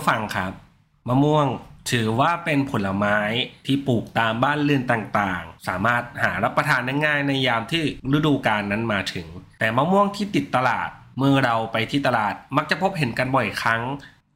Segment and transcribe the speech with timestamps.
[0.00, 0.52] ผู้ฟังครับ
[1.08, 1.46] มะม่วง
[1.90, 3.18] ถือว่าเป็นผลไม้
[3.66, 7.84] ที่ปลูกตามบ้านเรือนต่างๆ สามารถหารับประทานได้ง่ายในยามที่
[8.16, 9.26] ฤดูกาลนั้นมาถึง
[9.58, 13.82] แต่มะม่วงที่ติดตลาด เมื่อเราไปที่ตลาดมักจะพบเห็นกันบ่อยครั้ง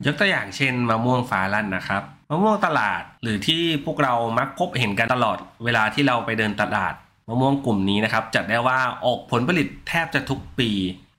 [0.07, 6.95] ยกตัวอย่างเช่นมะม่วงฟ้าลั่นนะครับ มะม่วงตลาดหรือที่พวกเรามักพบเห็นกันตลอด เวลาที่เราไปเดินตลาด
[7.29, 10.71] มะม่วงกลุ่มนี้นะครับจัดได้ว่าออกผลผลิตแทบจะทุกปี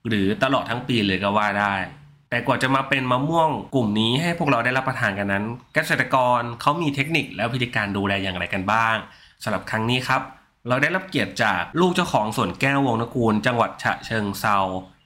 [0.08, 1.74] หรือตลอดทั้งปีเลยก็ว่าได้
[2.36, 8.96] แต่กว่าจะมาเป็นมะม่วงกลุ่มนี้ให้พวกเราได้รับประทานกันนั้น เกษตรกรเขามีเทคนิคและวิธีการดูแลอย่างไรกันบ้าง
[9.42, 10.20] สำหรับครั้งนี้ครับ
[10.68, 14.58] เราได้รับเกียรติจากลูกเจ้าของสวนแก้ววงนกูล จังหวัดฉะเชิงเซา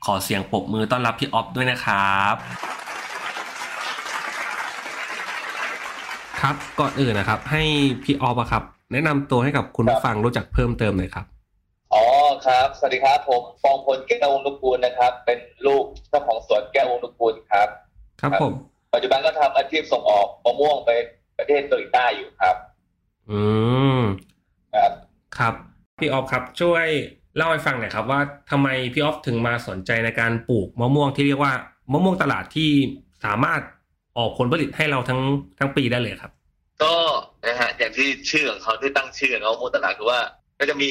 [0.04, 2.34] ขอเสียงปรบมือต้อนรับพี่ออฟด้วยนะครับ
[6.40, 7.62] ครับก่อนอื่นนะครับ ให้
[8.04, 11.26] พี่ออฟอะครับ แนะนำตัวให้กับคุณผู้ฟังรู้จักเพิ่มเติมหน่อยครับ
[12.46, 17.68] ครับ สวัสดีครับผมฟองพลแก้ววงนุกูลนะครับ เป็นลูกเจ้าของสวนแก้ววงนุกูลครับ
[18.20, 18.52] ครับผม
[18.94, 20.90] ปัจจุบันก็ทำอาชีพส่งออกมะม่วงไป
[21.38, 22.56] ประเทศเกาหลีใต้อยู่ครับ
[23.30, 23.40] อื
[23.98, 24.00] ม
[24.74, 24.92] ครับ
[25.38, 25.54] ครับ
[25.98, 26.86] พี่ออฟครับ ช่วย
[27.36, 31.54] เล่าให้ฟังหน่อยครับ ว่าทำไมพี่ออฟถึงมาสนใจในการปลูกมะม่วงที่เรียกว่า
[31.92, 32.70] มะม่วงตลาดที่
[33.24, 33.60] สามารถ
[34.18, 35.20] ออกผลผลิตให้เราทั้ง
[35.58, 36.32] ทั้งปีได้เลยครับ
[36.82, 36.94] ก็
[37.46, 40.20] นะฮะอย่างที่ชื่อของเขาที่ตั้งชื่อเนาะมะม่วงตลาดคือว่า
[40.58, 40.90] ก็จะมี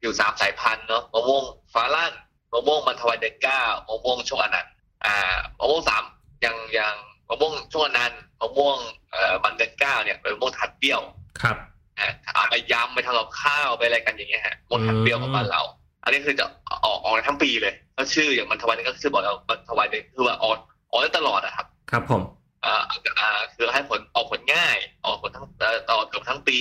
[0.00, 1.44] อยู่สามสายพันธุ์เนาะมะม่วง
[1.74, 2.12] ฟ้าลั่น
[2.52, 4.72] มะม่วงมันทวายเดนก้ามะม่วงโชคอนันต์
[5.04, 6.02] อ่ามะม่วงสาม
[6.42, 6.94] อย่างอย่าง
[7.28, 8.76] มะม่วงโชคอนันต์มะม่วง
[9.12, 11.00] เอ่อมันเดนก้าเนี่ยเป็นมะม่วงทัดเปรี้ยว
[11.42, 11.56] ครับ
[11.98, 15.62] อะเอาไปยำไปทำกับข้าวไปอะไรกันอย่างเงี้ยฮะมดทันเปรี้ยวของบ้านเรา
[16.04, 16.44] อันนี้คือจะ
[16.84, 20.56] ออกออกทั้งปีเลยก็ชื่ออย่างมันทวายนี่ก็ชื่อบอกแล้วมันทวายนี่คือว่าออก
[20.90, 22.22] ออกได้ตลอดอะครับ ครับผม
[22.64, 22.82] อ่า
[23.20, 26.58] อ่าคือให้ผลออกผลง่าย ออกผลทั้งเอ่อออกเกือบทั้งปี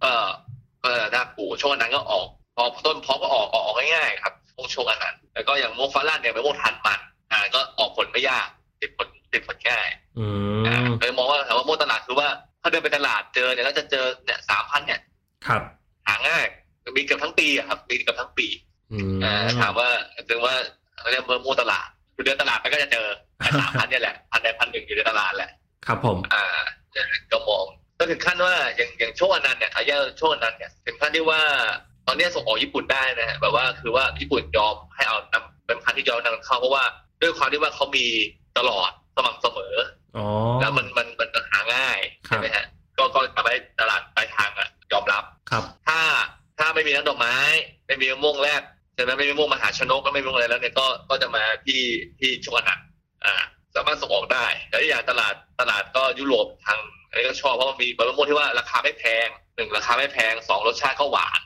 [0.00, 0.28] เอ่อ
[0.82, 7.00] ก็ถ้าปลูกช่วงนั้นก็ออก พอต้นพร้อมก็ออกออกออกง่ายๆครับพวกช่วงอันนั้นแล้วก็อย่างมวงฟ้าลั่นเนี่ยเป็นมวงทันมัน
[7.32, 8.46] อ่าก็ออกผลไม่ยาก
[8.80, 9.86] ติดผลติดผลง่าย
[10.18, 10.26] อื
[10.66, 12.28] อ่ามเลยมองว่าถามว่ามวงตลาดคือว่า
[12.62, 15.00] ถ้าเดินไปตลาดเจอเนี่ยแล้วจะเจอเนี่ยสามพันเนี่ย
[15.46, 15.62] ครับ
[16.06, 16.44] หาง่าย
[16.96, 18.46] มีเกือบทั้งปีอะครับมีเกือบทั้งปี
[18.92, 19.88] อืมอ่าถามว่า
[20.30, 20.54] ถึงว่า
[20.98, 23.06] เขาเรียกว่ามูตลาดคือเดินตลาดไปก็จะเจอ
[23.60, 25.50] สามพันเนี่ยแหละพันใดพันหนึ่งอยู่ในตลาดแหละ
[25.86, 26.44] ครับผม อ่า
[27.32, 27.64] ก็มอง
[27.98, 31.40] ก็ถึงขั้นว่าอย่างอย่างช่วงอนันต์เนี่ยอายาช่วงอนันต์เนี่ยถึงขั้นที่ว่า
[32.06, 36.84] ตอนนี้ส่งออกญี่ปุ่นได้นะฮะแบบว่าคือว่าญี่ปุ่นยอมให้เอานำเป็นพันธุ์ที่ยอมนำเข้าเพราะว่า
[37.22, 38.06] ด้วยความที่ว่าเขามี
[38.58, 39.74] ตลอดสม่ำเสมอ
[40.16, 40.26] อ๋อ
[40.60, 42.64] แล้วมันมันมันหาง่ายครับใช่ไหมฮะ
[42.98, 46.00] ก็ก็ทำให้ตลาดปลายทางอะยอมรับครับ ถ้า
[46.58, 47.36] ถ้าไม่มีน้ำดอกไม้
[47.86, 48.62] ไม่มีมะม่วงแรก
[48.94, 51.82] ใช่ไหมไม่มีมะม่วงมหาชนกก็ไม่มีมะม่วงอะไรแล้วเนี่ยก็ก็จะมาที่
[52.20, 52.80] ที่ชวนัน
[53.24, 53.34] อ่า
[53.74, 61.45] สามารถส่งออกได้ แล้วอย่างตลาดตลาดก็ยุโรปทางอันนี้ก็ชอบเพราะมันมีมะม่วงที่ว่าราคาไม่แพงหนึ่งราคาไม่แพงสองรสชาติก็หวานอ๋อ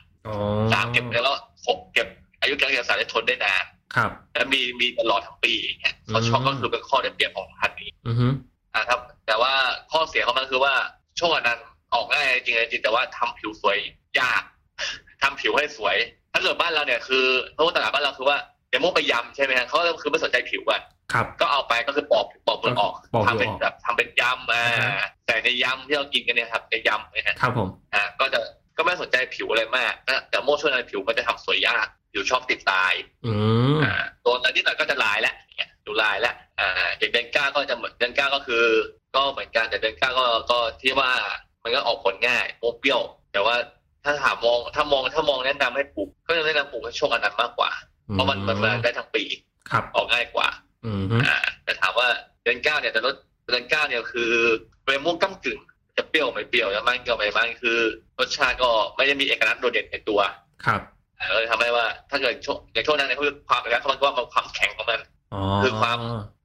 [0.73, 1.37] สามเก็บแล้ว
[1.67, 2.07] หกเก็บ
[2.41, 3.63] อายุการเก็บสารได้ทนได้นาน
[3.95, 8.27] ครับและมีมีตลอดทั้งปีอย่างเงี้ยเขาชอบอืมก็คือเป็นข้อเด็ดเดี่ยวของพันธุ์นี้อือฮึ
[8.73, 9.53] อ่าครับ แต่ว่า
[9.91, 10.73] ข้อเสียของมันคือว่า
[11.19, 11.59] ช่วงนั้น
[11.93, 13.77] ออกง่ายจริงๆจริงแต่ว่าทำผิวสวย
[14.19, 14.43] ยาก
[15.21, 15.97] ทำผิวให้สวย
[16.33, 18.37] ถ้าเกิดบ้านเราเนี่ยคือเพราะว่าตลาดบ้านเราคือว่า
[18.69, 20.81] เดี๋ยวมุ่งไปยำใช่ไหมฮะเขาก็คือไม่สนใจผิวกัน
[21.13, 28.39] ครับ ก็เอาไปก็คือปอกปอกมันออกปอกมันออกทำเป็นแบบทำเป็นยำอ่าอ่าฮะแต่ในยำที่เรากินกันเนี่ยครับในยำเนี่ยฮะครับผมอ่าก็จะ
[28.77, 32.93] ก็ไม่สนใจผิวอะไรมากนะแต่โม่ช่วงนั้นผิวมันจะทำสวยยากผิวชอบติดตาย
[33.25, 33.33] อื
[33.75, 33.93] มอ่า
[34.23, 38.63] ตัวนั้นนิดหน่อยก็จะลายแล้วเนี่ยดูลายแล้วอ่าอย่างเดนก้าก็จะเหมือนเดนก้าก็คือ
[39.15, 41.11] ก็เหมือนกันแต่เดนก้าก็ก็ที่ว่า
[41.63, 43.01] มันก็ออกผลง่ายโมเปรี้ยว
[43.33, 43.55] แต่ว่า
[44.03, 47.71] ถ้าถามมองถ้ามองถ้ามองแนะนำให้ปลูก ก็จะแนะนำปลูกให้ช่วงอันนั้นมากกว่า
[48.11, 49.23] เพราะมันมันมาได้ทั้งปี
[49.71, 50.47] ครับออกง่ายกว่า
[50.85, 52.07] อืมฮึอ่าแต่ถามว่า
[52.43, 53.15] เดือนเก้าเนี่ยแต่รส
[53.47, 54.31] เดือนเก้าเนี่ยคือ
[54.85, 55.59] เป็นม่วงก้ากึ่ง
[55.97, 57.77] จะเปรี้ยวไม่เปรี้ยวจะมันก็ไม่มันคือ
[58.19, 60.19] รสชาติก็ไม่ได้มีเอกลักษณ์โดดเด่นในตัว
[60.65, 60.81] ครับ
[61.19, 64.99] อ่าก็เลยทำให้ว่า ถ้าเกิดช่วงในช่วงนั้นเนี่ยคือความเอกลักษณ์ของมันก็ว่ามันความแข็งของมัน
[65.33, 65.97] อ๋อคือความ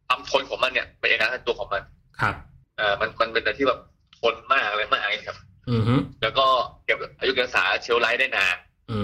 [0.07, 1.83] ความทนของมันเนี่ยเป็นเอกลักษณ์ในตัวของมัน
[2.21, 2.35] ครับ
[2.79, 3.81] อ่ามันมันเป็นอะไรที่แบบ
[4.19, 5.39] ทนมากอะไรมากอย่างเงี้ยครับ
[5.69, 6.47] อืมฮึแล้วก็
[6.85, 8.57] เก็บอายุการรักษาเชลไลท์ได้นาน
[8.91, 8.99] อื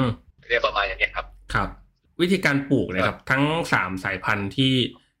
[0.00, 0.04] ม
[0.48, 1.68] เรียกประมาณอย่างเงี้ยครับ ครับ
[2.20, 4.72] วิธีการปลูกเนะครับ ทั้งสามสายพันธุ์ที่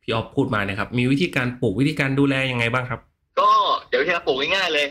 [0.02, 3.17] พี่พี่ออฟพูดมาเนี่ยครับ มีวิธีการปลูกวิธีการดูแลยังไงบ้างครับก็
[3.88, 4.86] เดี๋ยวที่เราปลูกง่ายๆเลย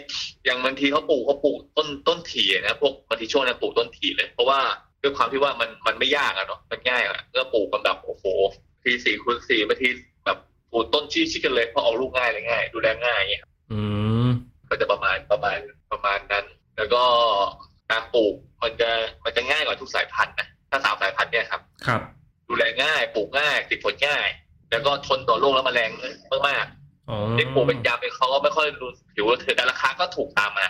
[0.45, 4.59] อย่างบางทีเขาปลูกเขาปลูกต้นต้นถี่นะพวกบางทีช่วงนั้นปลูกต้นถี่เลย เพราะว่า
[5.01, 8.25] ด้วยความที่ว่ามันมันไม่ยากอะเนาะมันง่ายอะก็ปลูกกันแบบโอ้โห
[8.83, 9.89] ทีสี่คูณสี่บางที
[10.25, 10.38] แบบ
[10.71, 13.79] ปลูกต้นชี้ชิดกันเลยเพราะออกลูกง่ายเลยง่าย ดูแลง่ายอย่างเงี้ยอื
[14.27, 14.29] ม
[14.69, 15.59] ก็จะประมาณประมาณ
[15.91, 16.45] ประมาณนั้น
[16.77, 17.03] แล้วก็
[17.91, 18.33] การปลูก
[18.63, 18.89] มันจะ
[19.23, 22.01] มันจะง่ายกว่าทุกสายพันธุ์นะถ้าสามสายพันธุ์เนี่ยครับ ครับ
[22.49, 24.27] ดูแลง่ายปลูกง่ายติดผลง่าย
[24.71, 25.91] แล้วก็ทนต่อโรคและแมลง
[26.49, 26.65] มาก
[27.09, 27.96] อ๋อๆที่ปลูกเป็นยำเนี่ยเขา
[28.38, 30.68] ก็ไม่ค่อยรู้ผิวถือแต่ราคาก็ถูกตามมา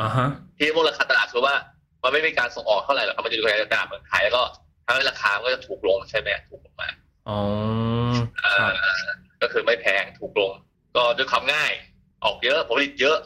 [0.00, 0.28] อ่าฮะ
[0.58, 1.54] ที่พวกราคาตลาดคือว่า
[2.02, 4.42] มันไม่มีการส่งออกเท่าไหร่หรอกครับมันจะอยู่ในตลาดเมืองไทยแล้วก็
[4.84, 6.88] ทำให้ราคามันก็จะถูกลงใช่ไหมถูกลงมา
[7.28, 7.38] อ๋อ
[8.42, 8.86] เอ่ครับอ
[9.42, 10.50] ก็คือไม่แพงถูกลง
[10.96, 11.72] ก็ด้วยความง่าย
[12.24, 13.18] ออกเยอะผลผลิตเยอะ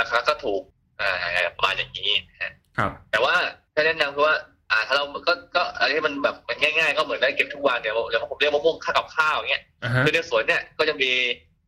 [0.00, 0.62] ราคาก็ถูก
[1.00, 1.12] อ่า
[1.56, 3.34] ประมาณอย่างนี้นะฮะครับ แต่ว่า
[3.74, 4.36] ถ้าแนะนำคือว่า
[4.70, 11.10] อ่าถ้าเราก็ก็อะไรที่มันแบบมันง่ายๆ ก็เหมือนได้เก็บทุกวันเนี่ยอย่างผมเรียกมะม่วงข้าวกับข้าวอย่างเงี้ยอ่าฮะคือในสวนเนี่ยก็จะมี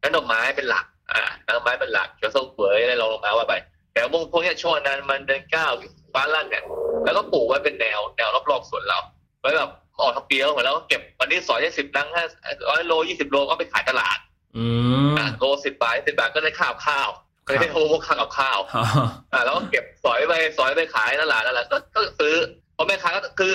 [0.02, 3.54] น้ำดอกไม้เป็นหลัก อ่าน้ำดอกไม้เป็นหลักเขียวส้มเฟือยอะไรลองลงมาว่าไป
[3.92, 5.72] แต่มะม่วงพวกเนี้ยช่วงนั้นมันเดินก้าว
[6.14, 6.64] ฟ้าลั่นเนี่ย
[7.04, 8.98] แล้วก็ปลูกไว้เป็นแนวแนวรอบๆสวนเรา
[9.40, 9.70] ไว้แบบ
[10.00, 12.24] ออกทั้งปีแล้วเหมือนแล้วก็เก็บวันนี้สอยได้สิบลังห้า
[12.68, 14.18] ร้อยโลยี่สิบโลก็ไปขายตลาด
[14.56, 14.64] อื
[15.10, 17.08] มอ่าโลสิบบาทสิบบาทก็ได้ข้าวข้าว
[17.44, 18.84] เคยได้มะม่วงข้าวกับข้าวอ๋อ
[19.32, 22.34] อ่าแล้วก็เก็บสอยไปสอยไปขายตลาดนั่นแหละก็ก็ซื้อ
[22.74, 23.52] เพราะแม่ค้าก็คือ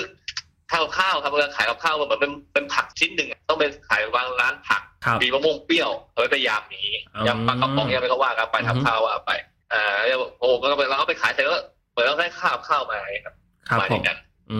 [0.72, 9.32] ข้าวข้าวครับเวลาขายกับข้าวมันเหมือนเป็นเป็นผักชิ้นหนึ่งอะต้องเป็นขายวางร้านผักครับมีมะม่วงเปรี้ยวเอาไว้ไปยำอย่างนี้อืมยำปลากระป๋องยำไปก็ว่ากันไปอือฮึทำข้าวว่าไป
[9.72, 11.60] อ่าแล้วโอ้ก็ไปเราก็ไปขายเสร็จแล้วก็
[11.92, 13.34] เปิดแล้วได้ข้าวข้าวมาครับ
[13.68, 14.16] ครับมาผด้วมยกัน
[14.52, 14.58] อื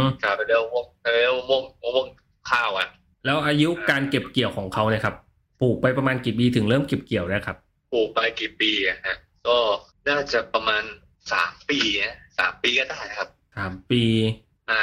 [0.00, 2.06] มครับไปเร็วมะม่วงเร็วมะม่วงมะม่วง
[2.50, 2.88] ข้าวอะ
[3.24, 5.14] แล้วอายุการเก็บเกี่ยวของเขาเนี่ยครับ
[5.60, 7.56] ปลูกไปประมาณกี่ปีถึงเริ่มเก็บเกี่ยวได้ครับ
[7.92, 9.16] ปลูกไปกี่ปีอะฮะ
[9.48, 9.58] ก็
[10.08, 10.82] น่าจะประมาณ
[11.32, 14.02] สามปีนะสามปีก็ได้ครับสามปี
[14.70, 14.80] อ่า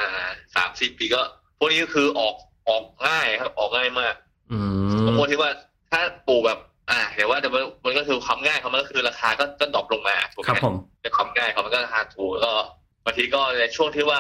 [0.56, 1.22] สามสี่ปีก็
[1.58, 2.36] พวกนี้ก็คือออก
[2.68, 4.16] ออกง่ายครับ ออกง่ายมาก
[4.52, 4.58] อื
[5.06, 5.52] บางมคนที่ว่า
[5.92, 6.60] ถ้าปลูกแบบ
[6.92, 12.54] อ่าเดี๋ยวว่าแต่มันมันก็คือความง่ายของมันก็คือราคาก็ก็ดรอปลงมาถูกไหครับมผมในความง่ายของมันก็ราคาถูกแล้วก็
[13.06, 14.20] บางทีก็ในช่วงที่ว่า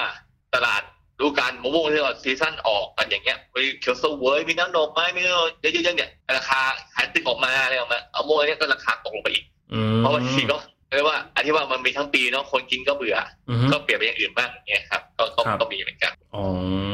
[0.56, 0.82] ตลาด
[1.20, 6.60] ฤดูการมะม่วงที่ว่าซีซั่นออกกันอย่างเงี้ยมีเขียวเสวยมีน้ำดอกไม้มีเยอะๆเนี่ยราคา
[6.96, 10.58] ขายตึกออกมาอะไรออกมาเอาโม่เนี่ยก็ราคาตกลงไปอีกอืมเพราะบางทีก็
[10.96, 13.18] เรียกว่าอันที่ว่ามันมีทั้งปีเนาะคนกินก็เบื่อ
[13.50, 16.44] อืมก็เปลี่ยนไปอย่างอื่นบ้างอย่างเงี้ยครับก็ก็ครับก็มีเหมือนกันอ๋อ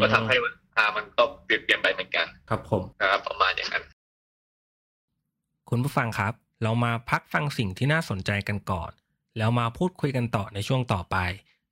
[0.02, 3.84] ก็ทำให้ราคามันก็เปลี่ยนเปลี่ยนไปเหมือนกัน ครับผมนะครับประมาณอย่างนั้น
[5.70, 6.34] คุณผู้ฟังครับ
[6.64, 8.92] เรามาพักฟังสิ่งที่น่าสนใจกันก่อน
[9.38, 11.18] แล้วมาพูดคุยกันต่อในช่วงต่อไป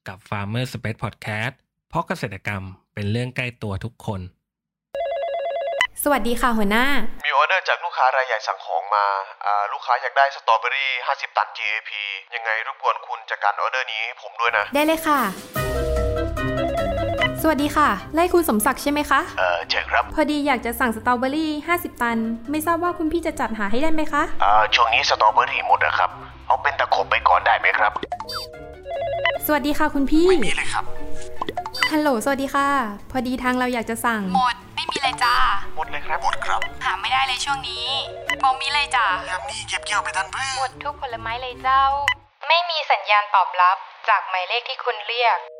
[0.08, 1.54] กับ Farmer Space Podcast
[1.90, 4.22] เพราะเกษตรกรรมเป็นเรื่องใกล้ตัวทุกคน
[6.04, 6.86] สวัสดีค่ะหัวหน้า
[7.26, 7.29] มี
[7.60, 9.06] ออเดอร์จากลูกค้ารายใหญ่สั่งของมา
[9.46, 11.90] อ่าลูกค้าอยากได้สตรอเบอรี่ 50 ตัน GAP
[12.36, 15.20] ยังไงรบกวนคุณจัดการออเดอร์นี้ให้ผมด้วยนะ ได้เลยค่ะ
[17.42, 22.18] สวัสดีค่ะ ไร่คุณสมศักดิ์ใช่ไหมคะ เออเชิญครับ พอดีอยากจะสั่งสตรอเบอรี่ 50 ตัน
[22.52, 26.10] ไม่ทราบว่าคุณพี่จะจัดหาให้ได้ไหมคะอ่าช่วงนี้สตรอเบอรี่หมดนะครับ
[26.48, 27.92] เอาเป็นตะขบไปก่อนได้ไหมครับ
[29.46, 30.84] สวัสดีค่ะคุณพี่นี่เลยครับ
[31.92, 32.68] ฮัลโหล สวัสดีค่ะ
[33.12, 34.69] พอดีทางเราอยากจะสั่ง หมดไม่มี
[35.10, 35.40] เลยจ้า
[35.76, 37.88] หมดเลยครับ หมดครับ หาไม่ได้เลยช่วงนี้
[38.44, 41.84] บอมีเลยจ้ายามนี้เก็บเกี่ยวไปทันเพื่หมอนดทุกผลไม้เลยเจ้า
[42.48, 43.78] ไม่มีสัญญาณตอบรับ
[44.10, 45.38] จากหมายเลขที่คุณเรียก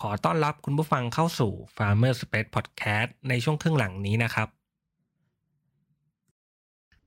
[0.00, 4.48] ขอต้อนรับคุณผู้ฟังเข้าสู่ Farmer Space Podcast ในช่วงครึ่งหลังนี้นะครับ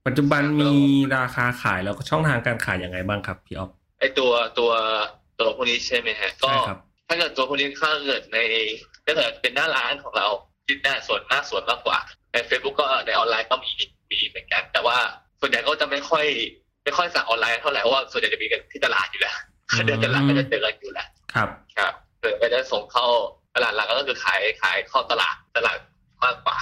[0.06, 0.72] ปัจจุบันมี
[1.16, 4.70] ราคาขายแล้วก็ช่องทางการขายยังไงบ้างครับพี่ออฟไอตัวตัว
[5.40, 6.78] ตัวพวกนี้ใช่ไหมฮะก็ใช่ครับ
[7.08, 8.38] ถ้าเกิดตัวพวกนี้ถ้าเกิดใน
[9.04, 10.28] ถ้าเกิดเป็นหน้าร้านของเรา
[10.64, 11.98] ที่หน้าส่วนหน้าส่วนมากกว่า
[12.32, 13.70] ใน Facebook ก็ในออนไลน์ก็มี
[14.10, 14.96] มีเหมือนกัน แต่ว่า
[15.40, 16.26] ส่วนใหญ่ก็จะไม่ค่อย
[16.84, 19.34] ไม่ค่อยสั่งออนไลน์เท่าไหร่เพราะว่าส่วนใหญ่จะมีกันที่ตลาดอยู่แล้ว
[19.70, 23.06] อืมเดินตลาดก็จะเจอกันอยู่แล้วครับครับ เดินก็จะส่งเข้า
[23.54, 25.78] ตลาดหลักก็คือขายขายเข้าตลาดตลาด
[26.24, 26.58] มากกว่า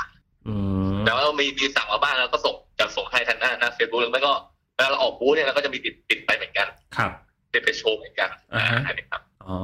[0.48, 0.54] อื
[0.94, 4.32] มแต่ว่ามีมีสั่งมาบ้างแล้วก็ส่งจะส่งให้ทางหน้าหน้าเฟซบุ๊กหรือไม่ก็
[4.74, 7.10] เวลาเราออกบูธเนี่ยเราก็จะมีติดติดไปเหมือนกัน ครับ
[7.52, 9.56] ติดไปโชว์เหมือนกันอ่าฮะอันนี้ครับอ๋อ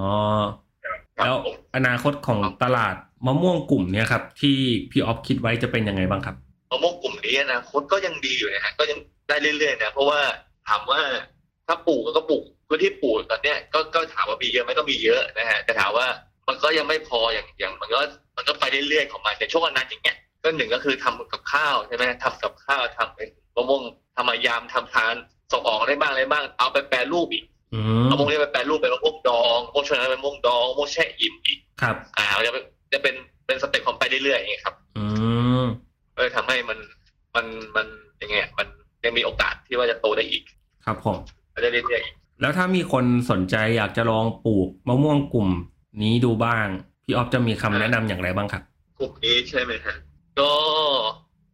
[0.85, 2.95] ครับแล้วผมอนาคตของตลาด
[3.27, 4.57] มะม่วงกลุ่มเนี้ยครับ ที่
[4.91, 6.37] พี่ออฟคิดไว้จะเป็นยังไงบ้างครับ
[6.71, 8.99] มะม่วงกลุ่มนี้นะคตก็ยังดีอยู่นะฮะก็ยัง
[9.29, 10.21] ได้เรื่อยๆนะเพราะว่า
[10.69, 11.01] ถามว่า
[11.67, 16.07] ถ้าปลูกก็ปลูก พื้นที่ปลูกตอนเนี้ยก็ก็ถามว่ามีเยอะไหมก็มีเยอะนะฮะแต่ถามว่า
[16.49, 18.01] มันก็ยังไม่พออย่างอย่างมันก็
[18.37, 23.83] มันก็ไปเรื่อยๆของมันแต่ช่วงนั้นอย่างเงี้ยก็หนึ่งก็คือทำกับข้าวใช่ไหมทำกับข้าวทำเป็นมะม่วง
[24.17, 25.15] ทำมายามทำทาน
[25.53, 27.45] ส่งออกได้บ้างอะไรบ้าง เอาไปแปรรูปอีก
[27.75, 33.15] อืมมะม่วงนี้ไปแปรรูปเป็นมะม่วงดองมะม่วงชนะเป็นมะม่วงดองมะม่วงแช่อิ่มอีกครับอ่ามันจะเป็นจะเป็น
[33.47, 35.05] เป็นสเต็ปของไปเรื่อยๆอย่างเงี้ยครับอื
[35.63, 35.65] ม
[36.15, 36.79] ก็เลยทำให้มัน
[37.35, 37.87] มันมัน
[38.23, 38.67] ยังไงมัน
[39.05, 40.43] ยังมีโอกาสที่ว่าจะโตได้อีก
[40.85, 41.17] ครับผม
[41.55, 45.49] ก็จะเรื่อยๆอีก แล้วถ้ามีคนสนใจอยากจะลองปลูกมะม่วงกลุ่ม
[46.03, 46.67] นี้ดูบ้าง
[47.05, 48.63] พี่ออฟจะมีคำแนะนำอย่างไรบ้างครับ
[48.99, 49.97] กลุ่มนี้ใช่ไหมฮะ
[50.41, 50.53] ก็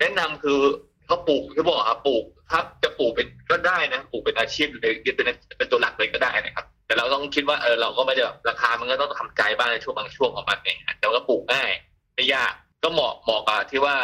[0.00, 0.60] แนะนำคือ
[1.06, 5.26] เขาปลูกที่บอกครับปลูกถ้าจะปลูกเป็นก็ได้นะปลูกเป็นอาชีพเลยเป็น
[5.58, 11.70] เป็นตัวหลักเลยก็ได้นะครับ แต่เราต้องคิดว่าเออเราก็ไม่ได้ราคามันก็ต้องทำใจบ้างในช่วงบางช่วงของมันเองแต่ก็ปลูกง่าย
[12.14, 13.96] ไม่ยากก็เหมาะเหมาะกับที่ว่า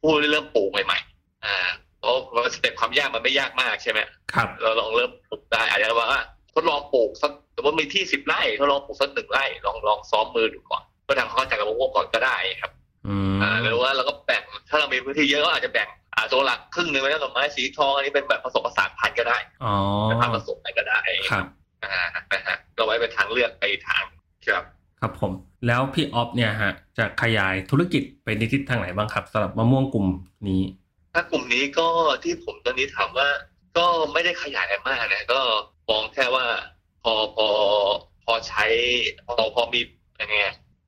[0.00, 1.68] ผู้เริ่มปลูกใหม่ๆอ่า
[2.00, 4.00] เพราะเพราะสเต็ปความยากมันไม่ยากมากใช่ไหม
[4.34, 6.20] ครับ เราลองเริ่มปลูกได้อาจจะว่า
[6.54, 12.72] ทดลองปลูกสักสมมติมีที่สิบไร่ทดลองปลูกสักหนึ่งไร่ลองลองซ้อมมือดูก่อนเพื่อทำความเข้าใจกับมะม่วงก่อนก็ได้ครับ
[13.08, 21.46] อืมอ่าหรือว่าเราก็แบ่งถ้าเรามีพื้นที่เยอะก็อาจจะแบ่งอ่าตัวหลักครึ่งหนึ่งไว้แล้วดอกไม้สีทองอันนี้เป็นแบบผสมผสานพันธุ์ก็ได้อ๋อเป็นพันธุ์ผสมไปก็ได้ครับ
[21.84, 22.02] อ่า
[22.32, 24.04] นะฮะก็ไว้เป็นทางเลือกไปทาง
[24.48, 24.64] ครับ
[25.00, 25.32] ครับผม
[25.66, 30.06] แล้วพี่ออฟเนี่ยฮะจะขยายธุรกิจไปในทิศทางไหนบ้างครับสำหรับมะม่วงกลุ่ม
[30.48, 30.62] นี้
[31.12, 31.88] ถ้ากลุ่มนี้ก็
[32.24, 33.28] ที่ผมตอนนี้ถามว่า
[33.78, 35.40] ก็ไม่ได้ขยายอะไรมากนะก็
[35.90, 36.44] มองแค่ว่า
[37.02, 37.48] พอพอ
[38.24, 38.64] พอใช้
[39.26, 39.80] พอพอมี
[40.20, 40.36] ยังไง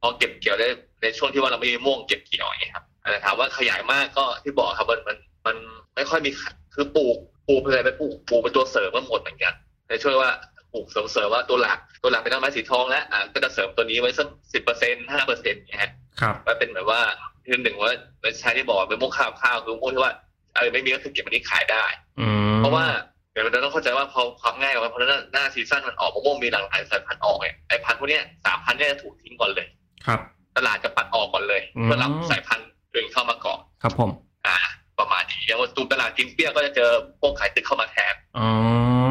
[0.01, 0.69] พอเก็บเกี่ยวได้
[1.03, 5.57] ในช่วงที่ว่าเราไม่มีม่วงเก็บเกี่ยวอย่างเงี้ยครับแต่ถามว่าขยายมากก็ที่บอกครับมันมันมัน
[5.95, 7.17] ไม่ค่อยมีขายคือปลูก
[7.49, 9.55] ปลูกอะไรไปปลูกปลูกเป็นตัวเสริมมันหมดเหมือนกัน
[9.87, 10.31] แต่ช่วยว่า
[10.73, 17.01] ปลูกเสริมเสริมว่าตัวหลักตัวหลักเป็นต้นไม้สีทองแล้วอะก็จะเสริมตัวนี้ไว้สักสิบเปอร์เซ็นต์ห้าเปอร์เซ็นต์เนี่ยฮะครับมันเป็นแบบว่า
[17.47, 17.93] คือหนึ่งว่า
[18.41, 20.15] ใช้ที่บอกว่าเป็นม่วงข้าวข้าวคือม่วงที่ว่า
[20.55, 21.85] เออไม่มีก็คือเก็บอันนี้ขายได้
[22.21, 22.85] อืมเพราะว่า
[23.33, 29.67] เดี๋ยวเราต้องเข้าใจว่าพอความง่ายของมันเพราะฉะนั้นหน้าซีซั่นมันออกมะม่วงมีหลากหลายสายพันธุ์ออกเนี่ยไอ้พันธุ์พวกเนี้ยสามพันธุ์เนี่ยจะถูกทิ้งก่อนเลย
[30.07, 30.21] ครับ
[30.57, 34.11] ตลาดจะปัดออกก่อนเลยอืมเพื่อรับสายพันธุ์อื่นเข้ามาก่อนครับผม
[34.47, 34.59] อ่า
[34.99, 38.49] ประมาณนี้อย่างว่าตูมตลาดกินเปรี้ยวก็จะเจอพวกขายตึกเข้ามาแทนอ๋อ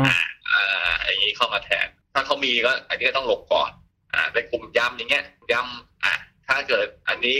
[0.08, 3.72] อ่าอย่างนี้เข้ามาแทน ถ้าเขามีก็อันนี้ก็ต้องหลบก่อน
[4.14, 6.14] อ่าในกลุ่มยำอย่างเงี้ยยำอ่า
[6.48, 7.38] ถ้าเกิดอันนี้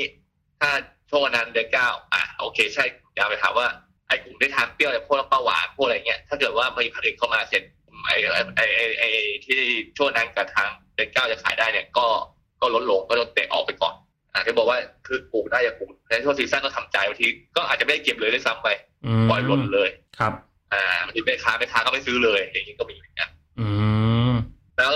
[0.62, 0.72] ถ้า
[1.10, 2.86] ช่วงวันนั้นเดือนเก้าอ่าโอเคใช่
[3.18, 3.68] ยาไปถามว่า
[4.08, 7.64] ไอ้กลุ่มได้ทานเปรี้ยวเนี่ยพวกน้ำปลาหวานพวกอะไรเงี้ยถ้าเกิดว่ามีผลิตเข้ามาเสร็จ
[8.06, 9.10] ไอ้ไอ้ไอ้ไอ้ไอ้
[9.46, 9.60] ที่
[9.98, 12.08] ช่วงนั้นกับทางเดือนเก้าจะขายได้เนี่ยก็
[12.62, 13.96] ก็ลดลงก็โดนเตะออกไปก่อน
[14.34, 14.78] อ่าที่บอกว่า
[15.08, 18.68] คือปลูกได้อย่าปลูกในช่วงซีซั่นก็ทำใจบางทีก็อาจจะไม่ได้เก็บเลยด้วยซ้ำไป
[19.06, 19.90] อืมปล่อยหล่นเลย
[20.20, 20.34] ครับ
[20.74, 23.68] อ่าบางทีไปค้าไปค้าก็ไม่ซื้อเลยอย่างนี้ก็มีเหมือนกันอื
[24.32, 24.34] ม
[24.78, 24.94] แล้ว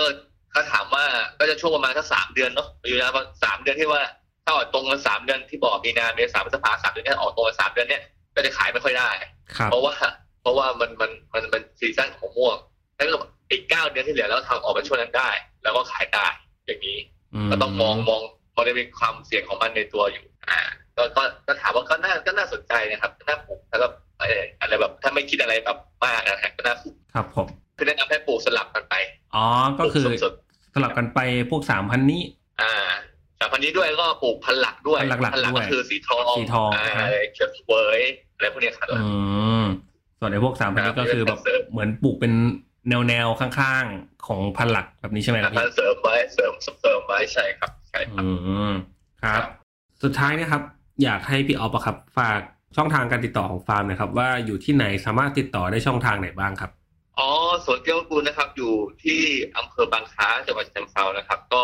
[0.52, 1.04] ถ้าถามว่า
[1.38, 3.12] ก็จะช่วงประมาณสักสามเดือนเนาะอยู่นะ
[3.44, 4.02] สามเดือนที่ว่า
[4.46, 8.02] ถ้าออกตรงกันสามเดือนที่บอกมีนาเมษาพฤษภาสามเดือนเนี้ออกตรงกันสามเดือนเนี้ย
[8.34, 9.10] ก็จะขายไม่ค่อยได้
[9.56, 9.94] ครับเพราะว่า
[10.42, 12.56] เพราะว่ามันมันมันมันซีซั่นของมะม่วง
[12.96, 15.30] ถ้าเกิดอีกเก้าเดือนที่เหลือแล้วทำออกมาช่วงนั้นได้
[15.62, 16.26] แล้วก็ขายได้
[16.66, 16.98] อย่างนี้
[17.50, 18.22] ก็ต้องมองมอง
[18.54, 20.60] มองในเป็นความเสี่ยงของมันในตัวอยู่ อ่า
[20.96, 23.86] ก็ก็ก็ถามว่าก็น่าก็น่าสนใจนะครับน่าปลูกแล้วก็
[24.18, 28.94] เอ่ออะไรแบบ ถ้าไม่คิดอะไรแบบมากนะฮะก็น่าปลูกครับผมคือแนะนำให้ปลูกสลับกันไป
[29.34, 29.44] อ๋อ
[29.78, 30.32] ก็คือปลูสด
[30.74, 31.18] สลับกันไป
[31.50, 32.72] พวกสามพันนี้ๆอ่า
[33.40, 38.00] สามพันนี้ด้วยก็ปลูกพันหลักด้วยพันหลักๆพันหลักด้วก็ยคือสีทองสีทองอ่าฮะเขียวเวย
[38.34, 39.00] อะไรพวกเนี้ยครับอื
[39.62, 39.64] ม
[40.18, 42.32] ส่วนในพวกสามพันนี้ครับก็คือแบบเสริมเหมือนปลูกเป็น
[42.88, 48.28] แนวแนวๆข้างๆของพันหลักแบบนี้ใช่ไหมครับพัพี่นเสริมไว้เสริมเสริมไว้ใช่ครับใช่ครับอื
[48.70, 48.72] ม
[49.22, 49.42] ครับ
[50.02, 50.62] สุดท้ายนะครับ
[51.02, 52.40] อยากให้พี่ออฟอะครับฝาก
[52.76, 56.70] ช่องทางการติดต่อของฟาร์มหนะครับ ว่าอยู่ที่ไหนสามารถติดต่อได้ช่องทางไหนบ้างครับ
[57.18, 57.30] อ๋อ
[57.64, 58.74] สวนเกี้ยวกูลนะครับ อยู่
[59.04, 59.22] ที่
[59.56, 61.62] อำเภอบางคล้าจังหวัดฉะเชิงเทรานะครับ ก็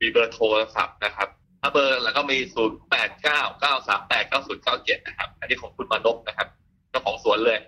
[0.00, 1.28] มีเบอร์โทรศัพท์นะครับ
[1.60, 6.48] ถ้าเบอร์แล้วก็มีศูนย์แปดเก้าเก้าสามแปดเก้าศูนะครับ อันนี้ของคุณมานพนะครับ
[6.90, 7.58] เจ้าของสวนเลย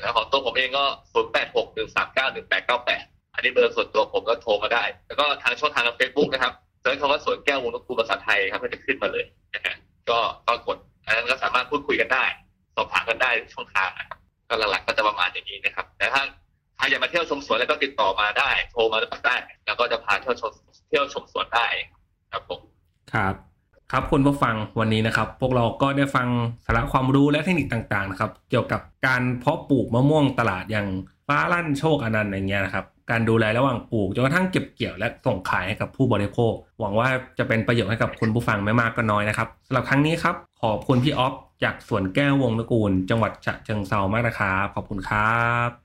[0.00, 3.04] แล้วของตัวผมเองก็ศูนย์แปดหกหนึ่งสามเก้าหนึ่งแปดเก้าแปด
[3.34, 9.74] อันนี้เบอร์ส่วนตัวผมก็โทรมาได้ แล้วก็ทางช่องทางเฟซบุ๊กนะครับเซิร์ชคำว่าสวนแก้ววงนกูภาษาไทยครับก็จะขึ้นมาเลยนะฮะ
[10.10, 12.24] ก็ก็กดอันนั้นก็สามารถพูดคุยกันได้
[12.76, 16.22] สอบถามกันได้ช่องทางนะครับก็หลักๆก็จะประมาณอย่างนี้นะครับ แต่ถ้า
[16.76, 19.34] ใครอยากมาเที่ยวชมสวนอะไรก็ติดต่อมาได้ โทรมาได้
[19.66, 20.52] แล้วก็จะพาเที่ยวชม
[20.88, 21.66] เที่ยวชมสวนได้
[22.32, 22.60] ครับผม
[23.12, 23.34] ครับ
[23.92, 26.28] ครับคุณผู้ฟังวันนี้นะครับ พวกเราก็ได้ฟัง
[26.66, 30.88] สาระความรู้และเทคนิคต่างๆนะครับ เกี่ยวกับการเพาะปลูกมะม่วงตลาดอย่าง
[31.28, 45.83] ฟ้าลั่นโชคอนันต์อย่างเงี้ยนะครับ การดูแลระหว่างปลูกจนกระทั่งเก็บเกี่ยวและส่งขายให้กับผู้บริโภค หวังว่าจะเป็นประโยชน์ให้กับคุณผู้ฟังไม่มากก็น้อยนะครับสำหรับครั้งนี้ครับขอบคุณพี่ออฟจากสวนแก้ววงตระกูล จังหวัดฉะเชิงเซามากนะครับขอบคุณครับ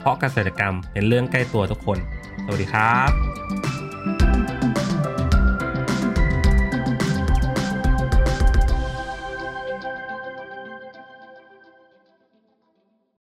[0.00, 1.98] เพราะเกษตรกรรมเป็นเรื่องใกล้ตัวทุกคน
[2.44, 3.59] สวัสดีครับ